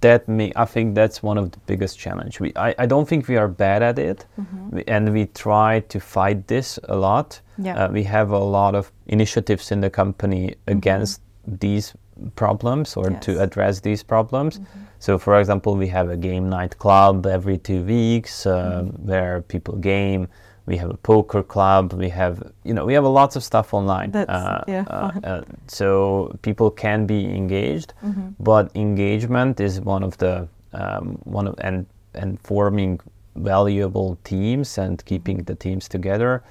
[0.00, 2.40] That may I think that's one of the biggest challenge.
[2.40, 4.26] We I, I don't think we are bad at it,
[4.70, 7.40] we, and we try to fight this a lot.
[7.58, 7.84] Yeah.
[7.84, 11.94] Uh, we have a lot of initiatives in the company against these
[12.36, 14.60] problems or to address these problems.
[14.98, 19.76] So, for example, we have a game night club every two weeks uh, where people
[19.76, 20.28] game.
[20.70, 21.92] We have a poker club.
[22.04, 22.34] We have,
[22.68, 24.10] you know, we have a lots of stuff online.
[24.12, 25.92] That's- yeah, uh, uh, so
[26.42, 27.90] people can be engaged,
[28.38, 30.34] but engagement is one of the
[30.72, 33.00] um, one of and and forming
[33.34, 36.42] valuable teams and keeping the teams together.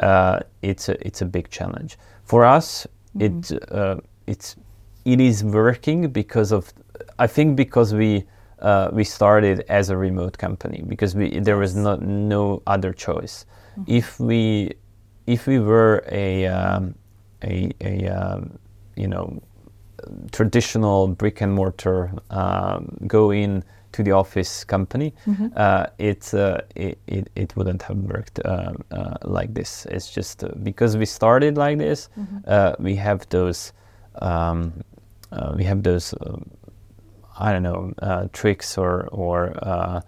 [0.00, 1.92] Uh, it's a it's a big challenge
[2.24, 2.86] for us.
[3.20, 4.56] It uh, it's
[5.04, 6.72] it is working because of
[7.24, 8.24] I think because we
[8.62, 13.46] uh, we started as a remote company because we there was no no other choice.
[13.86, 14.72] If we
[15.26, 16.94] if we were a um,
[17.42, 18.58] a, a um,
[18.96, 19.40] you know
[20.32, 23.62] traditional brick and mortar um, go in
[23.92, 25.14] to the office company,
[25.56, 29.86] uh, it, uh, it, it it wouldn't have worked uh, uh, like this.
[29.90, 32.08] It's just uh, because we started like this,
[32.46, 33.72] uh, we have those
[34.22, 34.72] um,
[35.32, 36.44] uh, we have those um,
[37.38, 40.00] I don't know uh, tricks or or uh,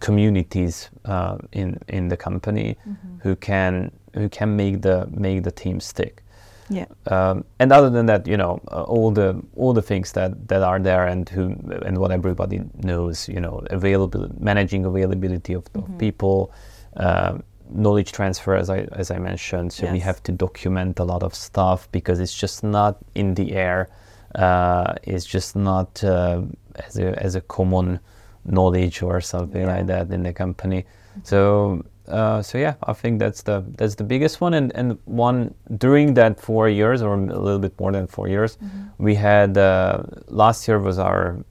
[0.00, 2.76] communities uh, in in the company
[3.22, 6.22] who can who can make the make the team stick.
[6.68, 6.86] Yeah.
[7.06, 10.62] Um, and other than that, you know, uh, all the all the things that, that
[10.62, 15.98] are there and who and what everybody knows, you know, available managing availability of, of
[15.98, 16.52] people,
[16.96, 17.38] uh,
[17.70, 19.72] knowledge transfer, as I as I mentioned.
[19.72, 23.52] So we have to document a lot of stuff because it's just not in the
[23.52, 23.88] air.
[24.34, 26.42] Uh, it's just not uh,
[26.86, 28.00] as a as a common
[28.44, 29.76] knowledge or something Yeah.
[29.76, 30.84] like that in the company.
[31.22, 34.54] So uh, so yeah, I think that's the that's the biggest one.
[34.54, 38.58] And and one during that four years or a little bit more than four years,
[38.98, 41.44] we had uh, last year was our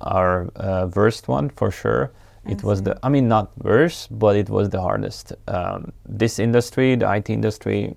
[0.00, 2.10] our uh, worst one for sure.
[2.46, 5.32] It was the I mean not worst, but it was the hardest.
[5.48, 7.96] Um, this industry, the IT industry,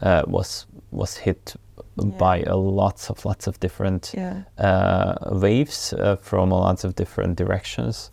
[0.00, 1.54] uh, was was hit
[1.96, 4.42] by a lots of lots of different Yeah.
[4.58, 8.10] uh, waves uh, from lots of different directions.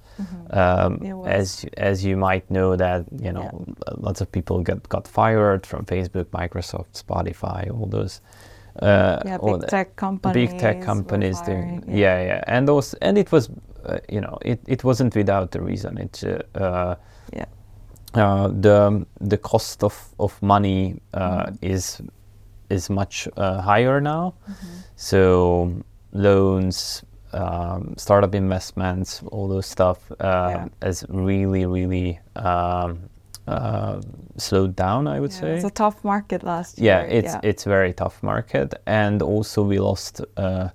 [0.50, 1.28] Um, It was.
[1.28, 3.66] as as you might know that you know
[3.98, 8.22] lots of people got got fired from Facebook, Microsoft, Spotify, all those.
[8.82, 10.34] Uh, Yeah, big tech companies.
[10.50, 12.22] big tech companies doing firing, yeah.
[12.28, 13.50] yeah and those and it was
[13.86, 16.96] uh, you know it, it wasn't without the reason it uh, uh,
[17.34, 17.46] Yeah.
[18.16, 21.74] uh, the the cost of of money uh, Mm-hmm.
[21.74, 22.02] is
[22.70, 24.78] is much uh, higher now Mm-hmm.
[24.96, 25.72] so
[26.12, 27.04] loans
[27.34, 30.68] um, startup investments all those stuff uh, Yeah.
[30.82, 33.00] has really really um,
[33.48, 34.02] uh,
[34.38, 36.86] slowed down I would Yeah, say It's a tough market last year.
[36.88, 37.20] yeah year.
[37.20, 40.70] it's it's very tough market and also we lost uh,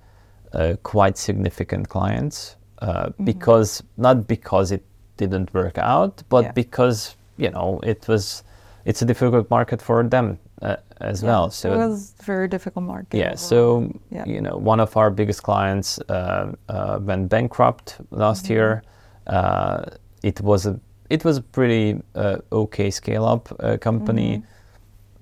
[0.53, 3.25] uh, quite significant clients uh, Mm-hmm.
[3.25, 4.83] because not because it
[5.17, 6.53] didn't work out but Yeah.
[6.55, 8.45] because you know it was
[8.85, 12.49] it's a difficult market for them uh, as Yeah, well so it was a very
[12.49, 13.19] difficult market.
[13.19, 14.25] yeah so Yeah.
[14.27, 18.53] you know one of our biggest clients uh, uh, went bankrupt last Mm-hmm.
[18.55, 18.83] year
[19.27, 19.79] uh,
[20.23, 20.75] it was a
[21.11, 24.47] it was a pretty uh, okay scale up uh, company Mm-hmm.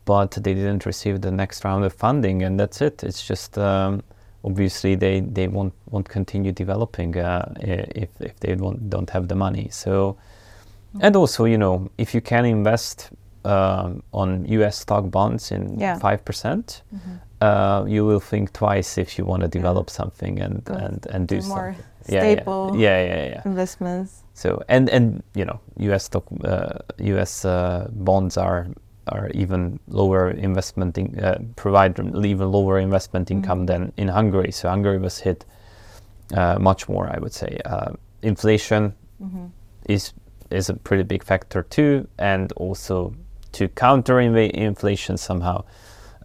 [0.04, 4.02] but they didn't receive the next round of funding and that's it it's just um,
[4.44, 9.34] obviously they, they won't won't continue developing uh, if, if they won't, don't have the
[9.34, 10.16] money so
[11.00, 13.10] and also you know if you can invest
[13.44, 15.98] um, on US stock bonds in Yeah.
[15.98, 16.82] five percent
[17.40, 21.40] uh, you will think twice if you want to develop something and, and, and do,
[21.40, 22.34] do more something Yeah, yeah.
[22.34, 24.22] stable yeah yeah yeah investments.
[24.34, 26.04] so and and you know U.S.
[26.04, 27.44] stock, uh, U.S.
[27.44, 28.66] Uh, bonds are
[29.06, 34.52] are even lower investment in, uh, provide even lower investment income than in Hungary.
[34.52, 35.44] So Hungary was hit
[36.36, 37.58] uh, much more, I would say.
[37.64, 38.92] Uh, inflation
[39.88, 40.12] is
[40.50, 43.12] is a pretty big factor too, and also
[43.52, 45.64] to counter inva- inflation somehow,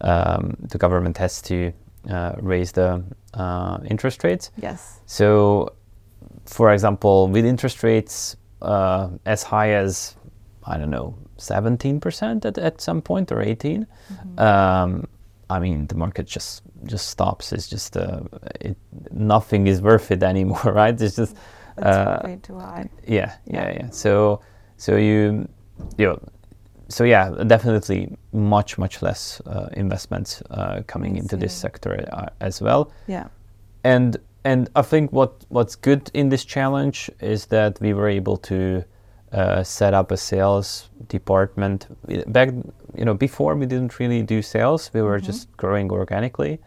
[0.00, 1.72] um, the government has to
[2.10, 3.02] uh, raise the
[3.34, 4.50] uh, interest rates.
[4.56, 5.00] Yes.
[5.06, 5.72] So,
[6.44, 10.16] for example, with interest rates uh, as high as
[10.64, 13.86] I don't know, seventeen percent at, at some point or 18
[14.38, 15.06] um,
[15.48, 17.52] I mean, the market just just stops.
[17.52, 18.20] It's just uh,
[18.60, 18.76] it,
[19.12, 21.00] nothing is worth it anymore, right?
[21.00, 21.36] It's just
[21.76, 22.90] That's uh, way too high.
[23.06, 23.90] yeah, yeah, yeah.
[23.90, 24.40] So,
[24.76, 25.48] so you,
[25.98, 26.18] you know,
[26.88, 32.60] so yeah, definitely much much less uh, investments uh, coming into this sector uh, as
[32.62, 33.26] well Yeah.
[33.84, 38.36] and and I think what what's good in this challenge is that we were able
[38.36, 38.84] to
[39.32, 41.86] uh, set up a sales department.
[42.32, 42.50] Back,
[42.96, 44.90] you know, before we didn't really do sales.
[44.94, 46.58] We were just growing organically.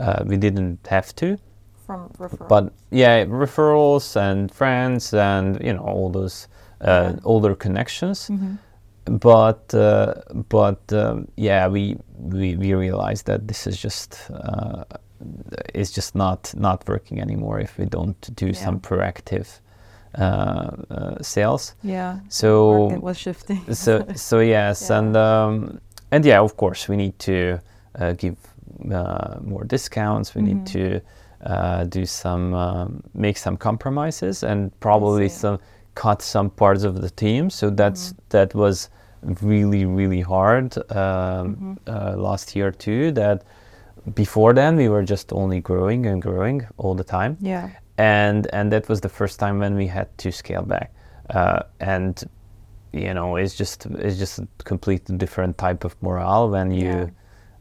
[0.00, 1.36] Uh, we didn't have to.
[1.86, 2.48] From referral.
[2.48, 6.48] But yeah, referrals and friends and you know all those
[6.80, 7.20] uh, Yeah.
[7.24, 8.28] older connections.
[8.30, 8.58] Mhm.
[9.10, 10.14] But uh,
[10.48, 14.84] but um, yeah, we, we we realized that this is just uh,
[15.74, 19.46] is just not not working anymore if we don't do some proactive
[20.18, 21.74] uh, uh, sales.
[21.84, 22.18] yeah.
[22.28, 23.60] So Market was shifting.
[23.74, 24.98] so so yes Yeah.
[24.98, 25.80] and um,
[26.10, 27.60] and yeah of course we need to
[28.00, 28.36] uh, give
[28.92, 30.72] uh, more discounts we need Mhm.
[30.72, 31.00] to
[31.52, 35.58] uh, do some um, make some compromises and probably some
[35.94, 38.28] cut some parts of the team so that's Mm-hmm.
[38.30, 38.90] that was
[39.22, 41.76] really really hard um, Mhm.
[41.86, 43.42] uh, last year too that
[44.14, 47.68] before then we were just only growing and growing all the time yeah.
[47.98, 50.92] and and that was the first time when we had to scale back
[51.30, 52.24] uh, and
[52.92, 57.08] you know it's just it's just a completely different type of morale when you Yeah.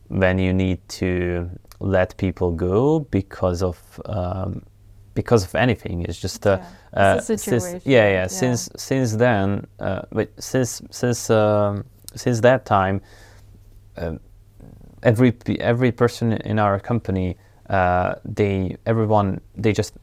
[0.08, 1.50] when you need to
[1.80, 4.62] let people go because of um,
[5.16, 7.18] because of anything it's just uh, Yeah.
[7.18, 8.28] It's uh, since, situation, yeah, yeah yeah.
[8.28, 11.84] since since then uh, but since since um,
[12.16, 13.02] since that time
[13.98, 14.20] um,
[15.04, 17.36] every every person in our company
[17.70, 19.94] uh, they everyone they just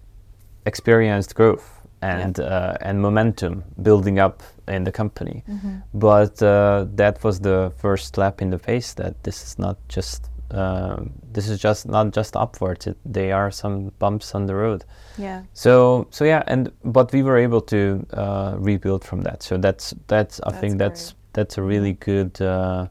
[0.67, 1.67] experienced growth
[2.03, 5.77] and uh, and momentum building up in the company Mm-hmm.
[5.95, 10.32] but uh, that was the first slap in the face that this is not just
[10.53, 14.84] um, this is just not just upwards it, they are some bumps on the road
[15.18, 15.42] Yeah.
[15.53, 19.94] so so yeah and but we were able to uh, rebuild from that so that's
[20.07, 22.86] that's i think That's that's that's a really good uh,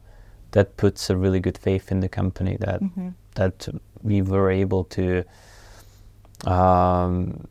[0.50, 3.08] that puts a really good faith in the company that Mm-hmm.
[3.34, 3.68] that
[4.02, 5.24] we were able to
[6.46, 7.46] um,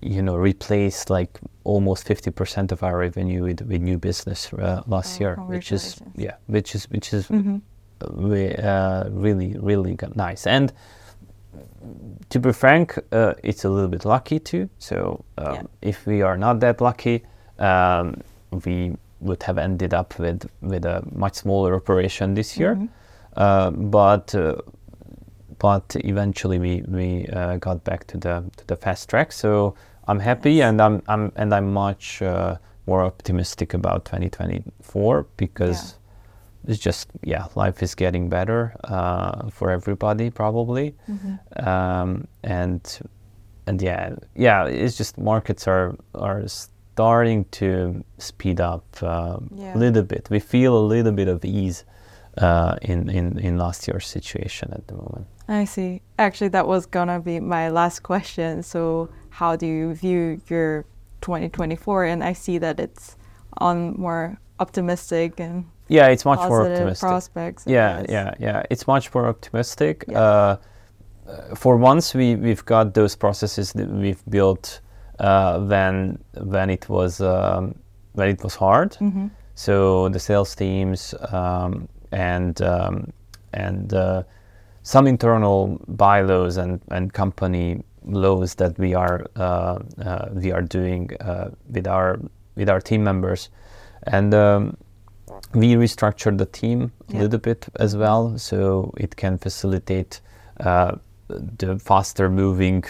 [0.00, 5.20] you know replace like almost 50% of our revenue with, with new business uh, last
[5.20, 7.56] Oh, year which is yeah which is which is Mm-hmm.
[8.10, 10.72] We, uh, really really nice and
[12.28, 15.62] to be frank uh, it's a little bit lucky too so um, Yeah.
[15.82, 17.22] if we are not that lucky
[17.58, 18.20] um,
[18.64, 22.88] we would have ended up with with a much smaller operation this year Mhm.
[23.36, 24.56] uh, but uh,
[25.58, 29.74] but eventually we we uh, got back to the to the fast track so
[30.08, 30.68] I'm happy Nice.
[30.68, 35.94] and I'm I'm and I'm much uh, more optimistic about 2024 because
[36.66, 41.38] it's just yeah life is getting better uh, for everybody probably Mhm.
[41.66, 42.80] um, and
[43.66, 49.76] and yeah yeah it's just markets are are starting to speed up um, Yeah.
[49.76, 51.84] a little bit we feel a little bit of ease
[52.38, 56.02] uh, in, in in last year's situation at the moment I see.
[56.18, 58.62] Actually, that was gonna be my last question.
[58.64, 60.84] So, how do you view your
[61.20, 62.04] 2024?
[62.04, 63.16] And I see that it's
[63.58, 67.64] on more optimistic and yeah it's much more optimistic prospects.
[67.66, 70.20] Yeah yeah yeah it's much more optimistic Yeah.
[70.20, 70.56] uh,
[71.28, 74.80] uh, for once we we've got those processes that we've built
[75.18, 77.74] uh, when when it was um,
[78.14, 79.30] when it was hard Mhm.
[79.54, 83.12] so the sales teams um, and um,
[83.52, 84.22] and uh,
[84.82, 91.10] some internal bylaws and, and company laws that we are uh, uh, we are doing
[91.20, 92.18] uh, with our
[92.56, 93.50] with our team members
[94.12, 94.76] and um,
[95.54, 97.22] we restructured the team a Yeah.
[97.22, 100.20] little bit as well so it can facilitate
[100.60, 100.92] uh,
[101.58, 102.84] the faster moving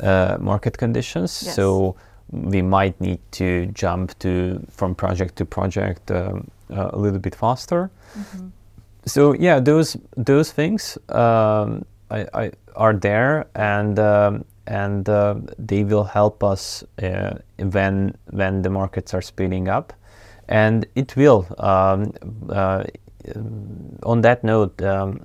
[0.00, 1.54] uh, market conditions Yes.
[1.54, 1.94] so
[2.30, 7.34] we might need to jump to from project to project um, uh, a little bit
[7.34, 8.50] faster Mhm.
[9.06, 15.84] so yeah those those things um, I, I are there and um, and uh, they
[15.84, 17.34] will help us uh,
[17.72, 19.92] when when the markets are speeding up
[20.52, 22.12] and it will um,
[22.50, 22.84] uh,
[24.02, 25.24] on that note um,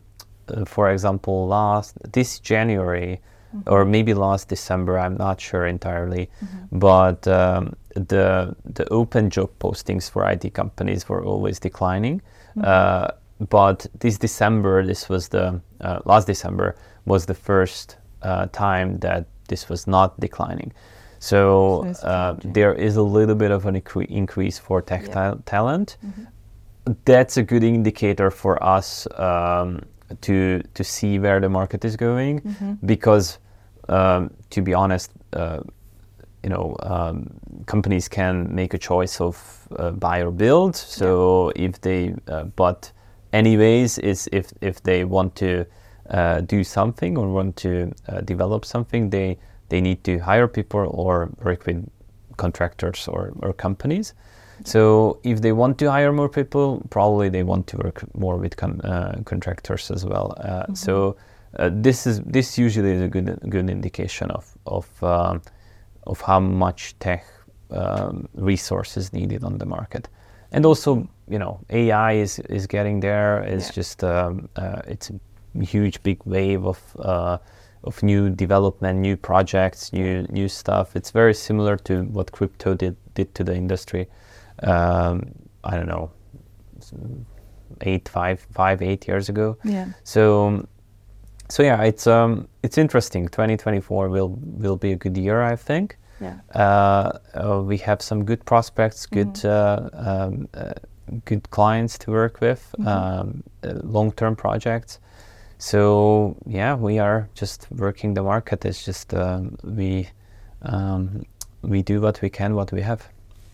[0.50, 3.20] uh, for example last this January
[3.66, 6.30] or maybe last December I'm not sure entirely
[6.72, 7.76] but um,
[8.06, 12.22] the the open job postings for IT companies were always declining.
[12.64, 13.08] Uh,
[13.50, 16.76] but this December, this was the uh, last December
[17.06, 20.74] was the first uh, time that this was not declining.
[21.20, 25.14] So So uh, there is a little bit of an incre- increase for tech Yeah.
[25.14, 25.98] ta- talent.
[27.06, 29.82] That's a good indicator for us um,
[30.22, 32.78] to to see where the market is going, Mhm.
[32.86, 33.40] because
[33.90, 35.12] um, to be honest.
[35.34, 35.60] Uh,
[36.44, 37.30] you know, um,
[37.66, 40.76] companies can make a choice of uh, buy or build.
[40.76, 42.94] So if they, uh, but
[43.34, 45.66] anyways, is if if they want to
[46.10, 47.70] uh, do something or want to
[48.08, 49.38] uh, develop something, they
[49.70, 51.90] they need to hire people or work with
[52.38, 54.14] contractors or, or companies.
[54.64, 58.58] So if they want to hire more people, probably they want to work more with
[58.58, 60.34] con- uh, contractors as well.
[60.38, 60.74] Uh, Mm-hmm.
[60.76, 61.16] So
[61.60, 65.42] uh, this is this usually is a good good indication of of um,
[66.08, 67.24] of how much tech
[67.72, 70.10] um, resources needed on the market,
[70.52, 73.44] and also you know AI is is getting there.
[73.44, 73.76] It's Yeah.
[73.76, 76.80] just um, uh, it's a huge big wave of.
[77.88, 80.96] Of new development, new projects, new new stuff.
[80.96, 84.08] It's very similar to what crypto did did to the industry.
[84.64, 85.32] Um,
[85.64, 86.12] I don't know,
[87.82, 89.58] eight, five, five, eight years ago.
[89.64, 89.88] Yeah.
[90.04, 90.68] So,
[91.50, 93.28] so yeah, it's um, it's interesting.
[93.28, 95.98] 2024 will will be a good year, I think.
[96.20, 96.40] Yeah.
[96.56, 100.74] Uh, uh, we have some good prospects, good uh, um, uh,
[101.26, 105.00] good clients to work with, um, uh, long-term projects.
[105.58, 108.66] So yeah, we are just working the market.
[108.66, 110.10] It's just um, we
[110.62, 111.26] um,
[111.62, 113.08] we do what we can, what we have.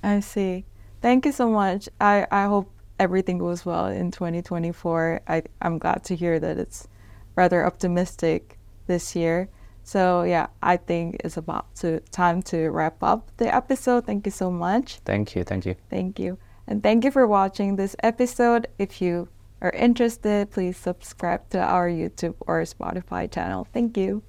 [0.04, 0.66] I see.
[1.02, 1.90] Thank you so much.
[2.00, 5.22] I, I hope everything goes well in 2024.
[5.28, 6.88] I, I'm glad to hear that it's
[7.36, 9.50] rather optimistic this year.
[9.84, 14.06] So yeah, I think it's about to time to wrap up the episode.
[14.06, 15.00] Thank you so much.
[15.00, 15.76] Thank you, thank you.
[15.90, 16.38] Thank you.
[16.68, 18.68] And thank you for watching this episode.
[18.80, 19.28] If you
[19.64, 23.66] are interested, please subscribe to our YouTube or Spotify channel.
[23.74, 24.22] Thank you.